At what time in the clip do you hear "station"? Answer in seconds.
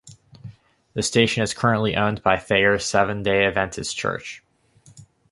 1.03-1.43